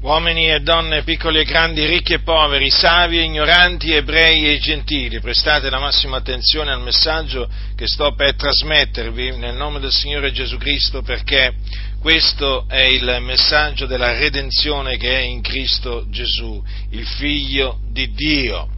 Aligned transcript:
uomini 0.00 0.48
e 0.48 0.60
donne, 0.60 1.02
piccoli 1.02 1.40
e 1.40 1.44
grandi, 1.44 1.84
ricchi 1.84 2.12
e 2.12 2.20
poveri, 2.20 2.70
savi 2.70 3.18
e 3.18 3.22
ignoranti, 3.22 3.92
ebrei 3.92 4.48
e 4.48 4.58
gentili, 4.58 5.18
prestate 5.18 5.68
la 5.70 5.80
massima 5.80 6.18
attenzione 6.18 6.70
al 6.70 6.80
messaggio 6.80 7.48
che 7.74 7.88
sto 7.88 8.14
per 8.14 8.36
trasmettervi 8.36 9.36
nel 9.36 9.56
nome 9.56 9.80
del 9.80 9.90
Signore 9.90 10.30
Gesù 10.30 10.56
Cristo 10.56 11.02
perché 11.02 11.52
questo 12.00 12.66
è 12.68 12.82
il 12.82 13.18
messaggio 13.22 13.86
della 13.86 14.16
redenzione 14.16 14.96
che 14.96 15.18
è 15.18 15.22
in 15.22 15.40
Cristo 15.40 16.06
Gesù, 16.08 16.62
il 16.90 17.04
Figlio 17.04 17.80
di 17.90 18.12
Dio. 18.12 18.68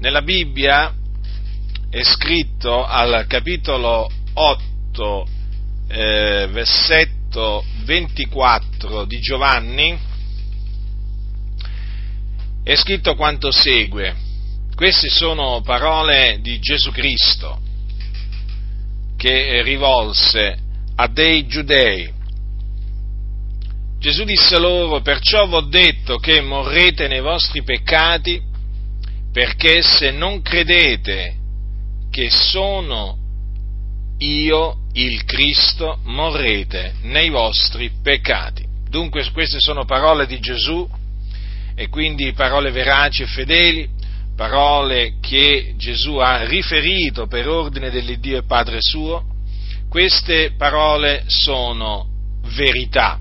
Nella 0.00 0.20
Bibbia 0.20 0.92
è 1.88 2.02
scritto 2.02 2.84
al 2.84 3.24
capitolo 3.26 4.10
8, 4.34 5.26
eh, 5.88 6.46
versetto 6.50 7.64
24 7.84 9.06
di 9.06 9.18
Giovanni, 9.20 9.98
è 12.66 12.74
scritto 12.74 13.14
quanto 13.14 13.52
segue. 13.52 14.12
Queste 14.74 15.08
sono 15.08 15.60
parole 15.60 16.40
di 16.42 16.58
Gesù 16.58 16.90
Cristo 16.90 17.60
che 19.16 19.62
rivolse 19.62 20.58
a 20.96 21.06
dei 21.06 21.46
giudei. 21.46 22.12
Gesù 24.00 24.24
disse 24.24 24.58
loro, 24.58 25.00
perciò 25.00 25.46
v'ho 25.46 25.60
detto 25.60 26.16
che 26.16 26.40
morrete 26.40 27.06
nei 27.06 27.20
vostri 27.20 27.62
peccati, 27.62 28.42
perché 29.32 29.82
se 29.82 30.10
non 30.10 30.42
credete 30.42 31.36
che 32.10 32.28
sono 32.30 33.16
io 34.18 34.78
il 34.94 35.24
Cristo, 35.24 36.00
morrete 36.02 36.94
nei 37.02 37.30
vostri 37.30 37.92
peccati. 38.02 38.66
Dunque 38.88 39.30
queste 39.30 39.60
sono 39.60 39.84
parole 39.84 40.26
di 40.26 40.40
Gesù 40.40 41.04
e 41.76 41.88
quindi 41.90 42.32
parole 42.32 42.70
veraci 42.70 43.22
e 43.22 43.26
fedeli, 43.26 43.88
parole 44.34 45.18
che 45.20 45.74
Gesù 45.76 46.16
ha 46.16 46.44
riferito 46.44 47.26
per 47.26 47.46
ordine 47.46 47.90
dell'Iddio 47.90 48.38
e 48.38 48.44
Padre 48.44 48.78
suo, 48.80 49.24
queste 49.88 50.54
parole 50.56 51.24
sono 51.26 52.08
verità. 52.54 53.20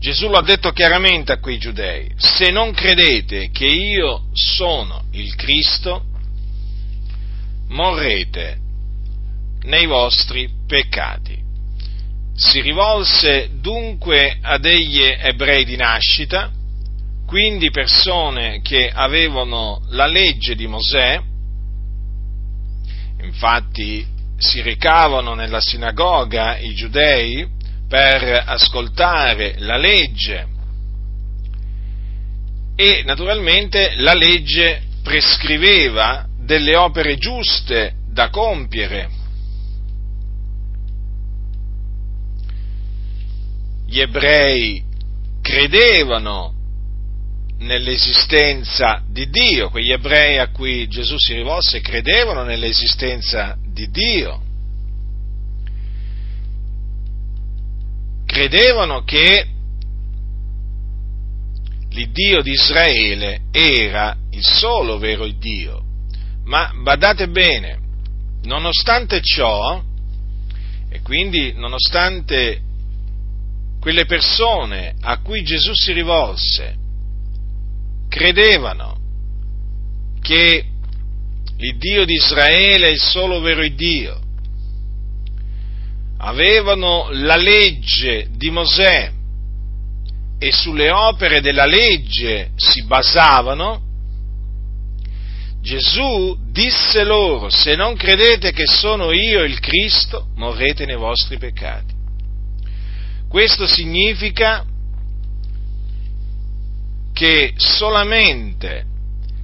Gesù 0.00 0.28
lo 0.28 0.38
ha 0.38 0.42
detto 0.42 0.70
chiaramente 0.72 1.32
a 1.32 1.38
quei 1.38 1.58
giudei, 1.58 2.12
se 2.16 2.50
non 2.50 2.72
credete 2.72 3.50
che 3.50 3.66
io 3.66 4.26
sono 4.32 5.04
il 5.12 5.34
Cristo, 5.36 6.04
morrete 7.68 8.58
nei 9.62 9.86
vostri 9.86 10.48
peccati 10.66 11.47
si 12.38 12.60
rivolse 12.60 13.50
dunque 13.60 14.38
a 14.40 14.58
degli 14.58 15.02
ebrei 15.02 15.64
di 15.64 15.74
nascita, 15.74 16.52
quindi 17.26 17.68
persone 17.70 18.60
che 18.62 18.88
avevano 18.94 19.82
la 19.88 20.06
legge 20.06 20.54
di 20.54 20.68
Mosè, 20.68 21.20
infatti 23.22 24.06
si 24.38 24.62
recavano 24.62 25.34
nella 25.34 25.60
sinagoga 25.60 26.58
i 26.58 26.74
giudei 26.74 27.44
per 27.88 28.44
ascoltare 28.46 29.56
la 29.58 29.76
legge. 29.76 30.46
E 32.76 33.02
naturalmente 33.04 33.94
la 33.96 34.14
legge 34.14 34.82
prescriveva 35.02 36.24
delle 36.38 36.76
opere 36.76 37.16
giuste 37.16 37.94
da 38.12 38.30
compiere 38.30 39.17
gli 43.88 44.00
ebrei 44.00 44.84
credevano 45.40 46.52
nell'esistenza 47.60 49.02
di 49.08 49.30
Dio, 49.30 49.70
quegli 49.70 49.92
ebrei 49.92 50.38
a 50.38 50.50
cui 50.50 50.86
Gesù 50.88 51.14
si 51.16 51.32
rivolse 51.32 51.80
credevano 51.80 52.44
nell'esistenza 52.44 53.56
di 53.64 53.88
Dio, 53.90 54.42
credevano 58.26 59.04
che 59.04 59.46
l'Iddio 61.88 62.42
di 62.42 62.50
Israele 62.50 63.40
era 63.50 64.14
il 64.32 64.44
solo 64.44 64.98
vero 64.98 65.26
Dio, 65.38 65.82
ma 66.44 66.70
badate 66.74 67.28
bene, 67.28 67.78
nonostante 68.42 69.22
ciò, 69.22 69.82
e 70.90 71.00
quindi 71.00 71.54
nonostante 71.54 72.66
quelle 73.80 74.06
persone 74.06 74.94
a 75.00 75.20
cui 75.20 75.42
Gesù 75.42 75.72
si 75.72 75.92
rivolse 75.92 76.76
credevano 78.08 78.96
che 80.20 80.64
il 81.56 81.76
Dio 81.76 82.04
di 82.04 82.14
Israele 82.14 82.88
è 82.88 82.90
il 82.90 83.00
solo 83.00 83.40
vero 83.40 83.66
Dio, 83.68 84.20
avevano 86.18 87.08
la 87.10 87.36
legge 87.36 88.28
di 88.36 88.50
Mosè 88.50 89.12
e 90.38 90.52
sulle 90.52 90.90
opere 90.90 91.40
della 91.40 91.66
legge 91.66 92.52
si 92.56 92.84
basavano, 92.84 93.82
Gesù 95.60 96.36
disse 96.50 97.02
loro, 97.02 97.50
se 97.50 97.74
non 97.74 97.96
credete 97.96 98.52
che 98.52 98.66
sono 98.66 99.10
io 99.12 99.42
il 99.42 99.58
Cristo, 99.58 100.28
morrete 100.36 100.86
nei 100.86 100.96
vostri 100.96 101.38
peccati. 101.38 101.97
Questo 103.28 103.66
significa 103.66 104.64
che 107.12 107.52
solamente 107.56 108.86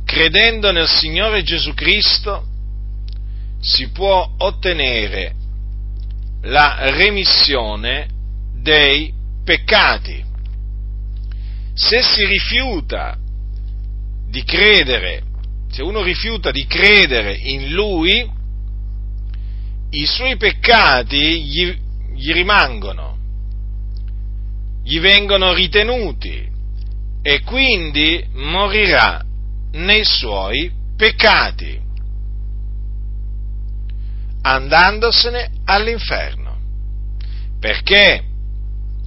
credendo 0.05 0.73
nel 0.73 0.89
Signore 0.89 1.43
Gesù 1.43 1.75
Cristo 1.75 2.47
si 3.61 3.91
può 3.91 4.35
ottenere 4.39 5.35
la 6.43 6.91
remissione 6.91 8.09
dei 8.55 9.13
peccati. 9.45 10.25
Se 11.75 12.03
si 12.03 12.25
rifiuta 12.25 13.19
di 14.29 14.45
credere, 14.45 15.23
se 15.71 15.83
uno 15.83 16.03
rifiuta 16.03 16.51
di 16.51 16.67
credere 16.67 17.35
in 17.35 17.73
Lui, 17.73 18.31
i 19.91 20.07
suoi 20.07 20.37
peccati 20.37 21.45
gli, 21.45 21.79
gli 22.15 22.33
rimangono 22.33 23.14
gli 24.85 25.01
vengono 25.01 25.55
ritenuti 25.55 26.47
e 27.23 27.41
quindi 27.41 28.23
morirà 28.35 29.25
nei 29.73 30.05
suoi 30.05 30.71
peccati, 30.95 31.81
andandosene 34.43 35.51
all'inferno, 35.65 36.59
perché 37.59 38.25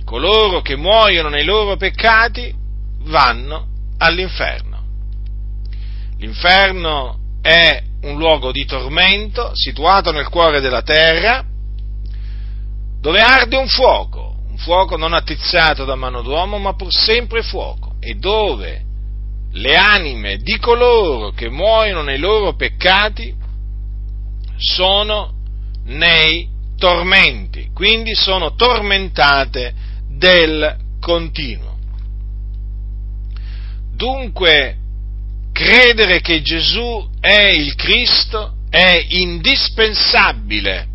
coloro 0.04 0.62
che 0.62 0.76
muoiono 0.76 1.30
nei 1.30 1.44
loro 1.44 1.78
peccati 1.78 2.52
vanno 3.04 3.68
all'inferno. 4.00 4.84
L'inferno 6.18 7.20
è 7.40 7.84
un 8.02 8.18
luogo 8.18 8.52
di 8.52 8.66
tormento 8.66 9.52
situato 9.54 10.12
nel 10.12 10.28
cuore 10.28 10.60
della 10.60 10.82
terra, 10.82 11.46
dove 13.00 13.20
arde 13.20 13.58
un 13.58 13.68
fuoco 13.68 14.27
fuoco 14.58 14.98
non 14.98 15.14
attizzato 15.14 15.86
da 15.86 15.96
mano 15.96 16.22
d'uomo, 16.22 16.58
ma 16.58 16.74
pur 16.74 16.92
sempre 16.92 17.42
fuoco, 17.42 17.96
e 18.00 18.16
dove 18.16 18.84
le 19.52 19.76
anime 19.76 20.38
di 20.38 20.58
coloro 20.60 21.32
che 21.32 21.50
muoiono 21.50 22.02
nei 22.02 22.20
loro 22.20 22.56
peccati 22.56 23.34
sono 24.58 25.34
nei 25.86 26.48
tormenti, 26.78 27.70
quindi 27.74 28.14
sono 28.14 28.56
tormentate 28.56 29.74
del 30.10 30.78
continuo. 31.00 31.76
Dunque, 33.96 34.78
credere 35.52 36.22
che 36.22 36.42
Gesù 36.42 37.10
è 37.20 37.50
il 37.50 37.74
Cristo 37.76 38.54
è 38.70 39.04
indispensabile 39.10 40.87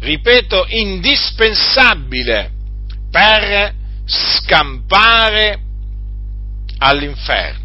ripeto, 0.00 0.66
indispensabile 0.68 2.50
per 3.10 3.74
scampare 4.06 5.60
all'inferno. 6.78 7.58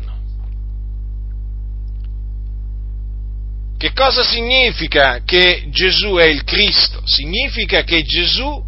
Che 3.78 3.94
cosa 3.94 4.24
significa 4.24 5.22
che 5.26 5.68
Gesù 5.70 6.16
è 6.16 6.26
il 6.26 6.44
Cristo? 6.44 7.02
Significa 7.06 7.84
che 7.84 8.04
Gesù 8.04 8.64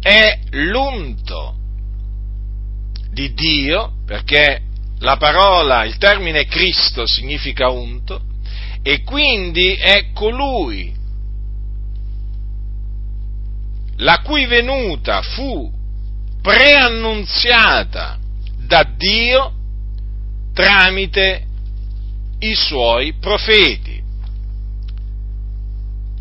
è 0.00 0.38
l'unto 0.50 1.54
di 3.10 3.34
Dio, 3.34 3.94
perché 4.06 4.62
la 5.00 5.16
parola, 5.16 5.84
il 5.84 5.98
termine 5.98 6.46
Cristo 6.46 7.06
significa 7.06 7.68
unto, 7.68 8.22
e 8.82 9.02
quindi 9.02 9.74
è 9.74 10.12
colui 10.12 10.95
la 13.96 14.20
cui 14.20 14.46
venuta 14.46 15.22
fu 15.22 15.72
preannunziata 16.42 18.18
da 18.66 18.82
Dio 18.96 19.52
tramite 20.52 21.44
i 22.38 22.54
suoi 22.54 23.14
profeti, 23.14 24.02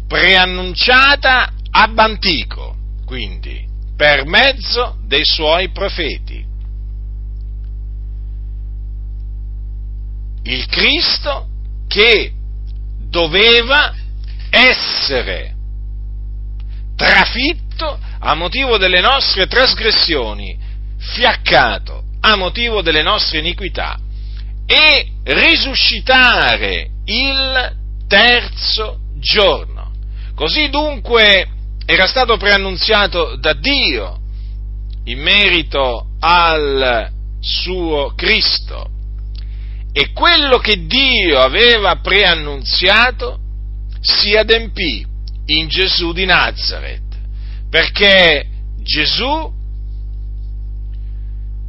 preannunciata 0.08 1.52
ab 1.72 1.98
antico, 1.98 2.76
quindi 3.06 3.66
per 3.96 4.26
mezzo 4.26 4.98
dei 5.06 5.26
suoi 5.26 5.70
profeti. 5.70 6.44
Il 10.44 10.66
Cristo 10.68 11.48
che 11.88 12.32
doveva 13.10 13.94
essere 14.50 15.55
trafitto 17.06 18.00
a 18.20 18.34
motivo 18.34 18.78
delle 18.78 19.00
nostre 19.00 19.46
trasgressioni, 19.46 20.58
fiaccato 20.98 22.04
a 22.22 22.36
motivo 22.36 22.82
delle 22.82 23.04
nostre 23.04 23.38
iniquità 23.38 24.00
e 24.66 25.12
risuscitare 25.24 26.90
il 27.06 27.76
terzo 28.08 28.98
giorno. 29.20 29.92
Così 30.34 30.70
dunque 30.70 31.48
era 31.86 32.08
stato 32.08 32.38
preannunziato 32.38 33.36
da 33.38 33.54
Dio 33.54 34.20
in 35.04 35.20
merito 35.20 36.08
al 36.20 37.12
suo 37.40 38.14
Cristo 38.16 38.90
e 39.94 40.12
quello 40.12 40.58
che 40.58 40.88
Dio 40.88 41.40
aveva 41.40 41.98
preannunziato 41.98 43.38
si 44.02 44.36
adempì 44.36 45.14
in 45.48 45.68
Gesù 45.68 46.12
di 46.12 46.26
Nazareth, 46.26 47.18
perché 47.70 48.48
Gesù, 48.82 49.54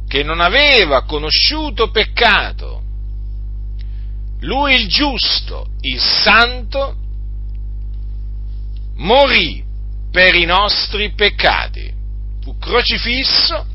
che 0.07 0.23
non 0.23 0.39
aveva 0.39 1.03
conosciuto 1.03 1.89
peccato, 1.91 2.83
lui 4.41 4.75
il 4.75 4.87
giusto, 4.87 5.67
il 5.81 5.99
santo, 5.99 6.95
morì 8.95 9.63
per 10.11 10.35
i 10.35 10.45
nostri 10.45 11.11
peccati, 11.13 11.91
fu 12.41 12.57
crocifisso, 12.57 13.65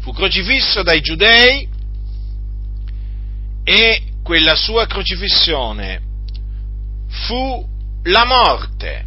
fu 0.00 0.12
crocifisso 0.12 0.82
dai 0.82 1.00
giudei 1.00 1.68
e 3.64 4.02
quella 4.22 4.54
sua 4.54 4.86
crocifissione 4.86 6.00
fu 7.08 7.68
la 8.04 8.24
morte 8.24 9.06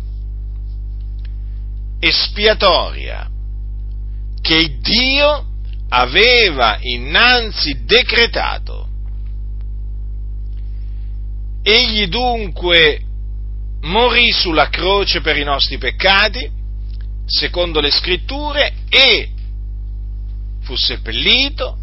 espiatoria 2.00 3.30
che 4.42 4.78
Dio 4.80 5.46
aveva 5.90 6.78
innanzi 6.82 7.84
decretato. 7.84 8.88
Egli 11.64 12.08
dunque 12.08 13.02
morì 13.82 14.32
sulla 14.32 14.70
croce 14.70 15.22
per 15.22 15.38
i 15.38 15.44
nostri 15.44 15.78
peccati, 15.78 16.50
secondo 17.26 17.80
le 17.80 17.92
scritture, 17.92 18.74
e 18.90 19.30
fu 20.62 20.76
seppellito, 20.76 21.78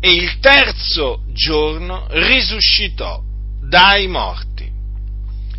e 0.00 0.12
il 0.12 0.38
terzo 0.38 1.22
giorno 1.32 2.06
risuscitò 2.10 3.20
dai 3.60 4.06
morti, 4.06 4.67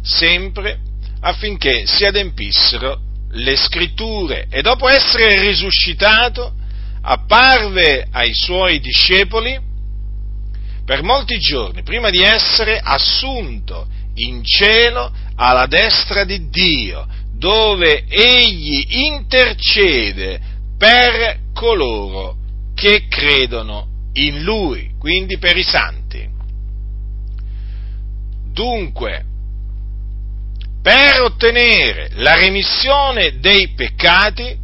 sempre 0.10 0.80
affinché 1.22 1.86
si 1.86 2.06
adempissero 2.06 3.00
le 3.32 3.56
scritture. 3.56 4.48
E 4.50 4.62
dopo 4.62 4.88
essere 4.88 5.40
risuscitato, 5.42 6.54
apparve 7.02 8.08
ai 8.12 8.32
suoi 8.34 8.80
discepoli 8.80 9.58
per 10.84 11.04
molti 11.04 11.38
giorni, 11.38 11.84
prima 11.84 12.10
di 12.10 12.22
essere 12.22 12.80
assunto 12.82 13.88
in 14.16 14.44
cielo 14.44 15.12
alla 15.36 15.68
destra 15.68 16.24
di 16.24 16.50
Dio, 16.50 17.08
dove 17.38 18.06
egli 18.08 18.86
intercede 18.90 20.42
per 20.78 21.38
coloro 21.54 22.36
che 22.74 23.08
credono 23.08 23.88
in 24.14 24.42
lui, 24.42 24.92
quindi 24.98 25.38
per 25.38 25.56
i 25.56 25.64
santi. 25.64 26.28
Dunque, 28.52 29.24
per 30.82 31.22
ottenere 31.22 32.10
la 32.14 32.36
remissione 32.36 33.40
dei 33.40 33.70
peccati 33.74 34.58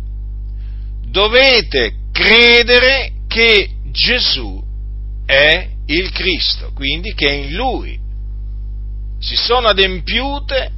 dovete 1.08 1.94
credere 2.12 3.12
che 3.28 3.70
Gesù 3.92 4.64
è 5.26 5.70
il 5.88 6.12
Cristo, 6.12 6.72
quindi 6.74 7.14
che 7.14 7.30
in 7.30 7.54
lui 7.54 8.00
si 9.20 9.36
sono 9.36 9.68
adempiute 9.68 10.72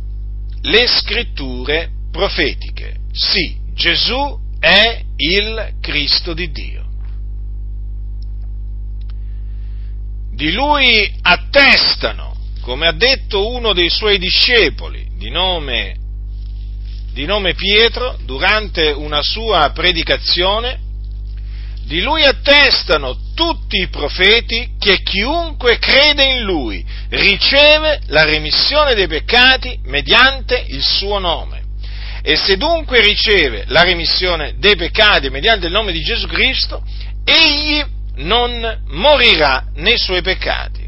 le 0.61 0.87
scritture 0.87 1.89
profetiche. 2.11 2.95
Sì, 3.11 3.57
Gesù 3.73 4.39
è 4.59 5.01
il 5.17 5.75
Cristo 5.81 6.33
di 6.33 6.51
Dio. 6.51 6.85
Di 10.33 10.51
lui 10.51 11.15
attestano, 11.21 12.26
come 12.67 12.85
ha 12.85 12.91
detto 12.91 13.47
uno 13.47 13.71
dei 13.71 13.89
suoi 13.89 14.17
discepoli, 14.17 15.07
di 15.17 15.29
nome, 15.29 15.95
di 17.13 17.23
nome 17.23 17.53
Pietro, 17.53 18.17
durante 18.25 18.91
una 18.91 19.21
sua 19.21 19.71
predicazione, 19.73 20.77
di 21.85 22.01
lui 22.01 22.25
attestano 22.25 23.19
tutti 23.33 23.79
i 23.79 23.87
profeti 23.87 24.71
che 24.77 25.01
chiunque 25.01 25.77
crede 25.77 26.25
in 26.25 26.41
lui 26.41 26.85
riceve 27.11 28.01
la 28.07 28.25
remissione 28.25 28.95
dei 28.95 29.07
peccati 29.07 29.79
mediante 29.83 30.65
il 30.67 30.83
suo 30.83 31.19
nome. 31.19 31.61
E 32.21 32.35
se 32.35 32.57
dunque 32.57 32.99
riceve 32.99 33.63
la 33.67 33.83
remissione 33.83 34.55
dei 34.57 34.75
peccati 34.75 35.29
mediante 35.29 35.67
il 35.67 35.71
nome 35.71 35.93
di 35.93 36.01
Gesù 36.01 36.27
Cristo, 36.27 36.83
egli 37.23 37.81
non 38.15 38.81
morirà 38.87 39.67
nei 39.75 39.97
suoi 39.97 40.21
peccati. 40.21 40.86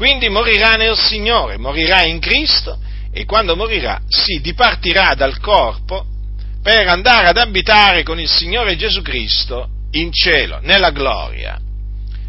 Quindi 0.00 0.30
morirà 0.30 0.76
nel 0.76 0.96
Signore, 0.96 1.58
morirà 1.58 2.04
in 2.04 2.20
Cristo 2.20 2.78
e 3.12 3.26
quando 3.26 3.54
morirà 3.54 4.00
si 4.08 4.40
dipartirà 4.40 5.12
dal 5.14 5.38
corpo 5.40 6.06
per 6.62 6.88
andare 6.88 7.26
ad 7.26 7.36
abitare 7.36 8.02
con 8.02 8.18
il 8.18 8.26
Signore 8.26 8.76
Gesù 8.76 9.02
Cristo 9.02 9.68
in 9.90 10.10
cielo, 10.10 10.58
nella 10.62 10.88
gloria, 10.90 11.60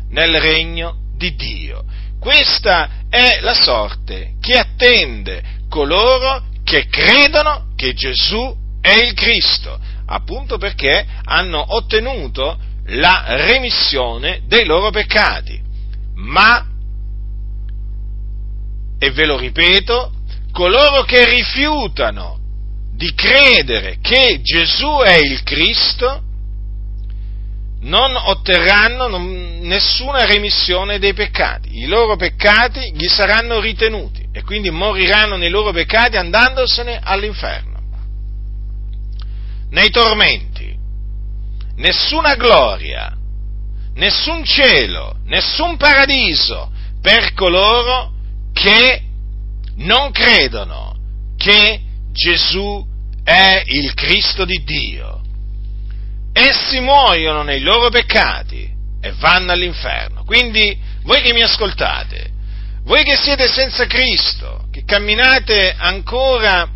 nel 0.09 0.37
regno 0.41 0.97
di 1.15 1.33
Dio. 1.35 1.85
Questa 2.19 3.05
è 3.09 3.39
la 3.39 3.53
sorte 3.53 4.33
che 4.41 4.57
attende 4.57 5.41
coloro 5.69 6.43
che 6.65 6.87
credono 6.87 7.67
che 7.77 7.93
Gesù 7.93 8.53
è 8.81 8.99
il 9.01 9.13
Cristo, 9.13 9.79
appunto 10.07 10.57
perché 10.57 11.05
hanno 11.23 11.63
ottenuto 11.69 12.59
la 12.87 13.23
remissione 13.27 14.41
dei 14.45 14.65
loro 14.65 14.89
peccati. 14.89 15.57
Ma, 16.15 16.65
e 19.03 19.09
ve 19.09 19.25
lo 19.25 19.35
ripeto, 19.35 20.11
coloro 20.51 21.01
che 21.01 21.25
rifiutano 21.25 22.37
di 22.93 23.11
credere 23.15 23.97
che 23.99 24.41
Gesù 24.43 24.99
è 25.03 25.15
il 25.15 25.41
Cristo 25.41 26.21
non 27.79 28.15
otterranno 28.15 29.07
nessuna 29.61 30.25
remissione 30.25 30.99
dei 30.99 31.15
peccati. 31.15 31.79
I 31.79 31.87
loro 31.87 32.15
peccati 32.15 32.93
gli 32.93 33.07
saranno 33.07 33.59
ritenuti 33.59 34.23
e 34.31 34.43
quindi 34.43 34.69
moriranno 34.69 35.35
nei 35.35 35.49
loro 35.49 35.71
peccati 35.71 36.17
andandosene 36.17 36.99
all'inferno. 37.01 37.79
Nei 39.71 39.89
tormenti, 39.89 40.77
nessuna 41.77 42.35
gloria, 42.35 43.17
nessun 43.95 44.45
cielo, 44.45 45.15
nessun 45.25 45.75
paradiso 45.77 46.71
per 47.01 47.33
coloro 47.33 48.19
che 48.61 49.01
non 49.77 50.11
credono 50.11 50.95
che 51.35 51.81
Gesù 52.11 52.85
è 53.23 53.63
il 53.65 53.95
Cristo 53.95 54.45
di 54.45 54.63
Dio. 54.63 55.21
Essi 56.31 56.79
muoiono 56.79 57.41
nei 57.41 57.61
loro 57.61 57.89
peccati 57.89 58.69
e 59.01 59.11
vanno 59.13 59.51
all'inferno. 59.51 60.23
Quindi 60.25 60.77
voi 61.03 61.23
che 61.23 61.33
mi 61.33 61.41
ascoltate, 61.41 62.29
voi 62.83 63.01
che 63.03 63.15
siete 63.15 63.47
senza 63.47 63.87
Cristo, 63.87 64.67
che 64.71 64.83
camminate 64.85 65.73
ancora 65.75 66.69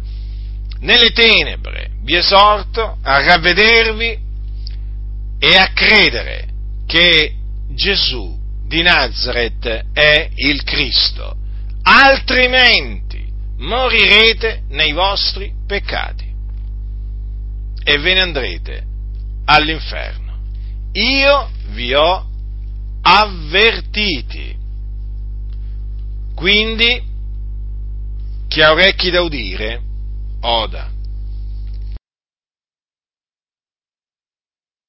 nelle 0.80 1.12
tenebre, 1.12 1.92
vi 2.02 2.16
esorto 2.16 2.98
a 3.04 3.24
ravvedervi 3.24 4.18
e 5.38 5.56
a 5.56 5.70
credere 5.72 6.48
che 6.88 7.36
Gesù 7.70 8.36
di 8.66 8.82
Nazareth 8.82 9.86
è 9.94 10.30
il 10.34 10.64
Cristo 10.64 11.44
altrimenti 11.96 13.26
morirete 13.58 14.64
nei 14.70 14.92
vostri 14.92 15.54
peccati 15.66 16.34
e 17.84 17.98
ve 18.00 18.14
ne 18.14 18.22
andrete 18.22 18.84
all'inferno. 19.46 20.40
Io 20.94 21.50
vi 21.70 21.94
ho 21.94 22.30
avvertiti. 23.02 24.58
Quindi, 26.34 27.02
chi 28.48 28.62
ha 28.62 28.72
orecchi 28.72 29.10
da 29.10 29.22
udire, 29.22 29.82
oda. 30.42 30.92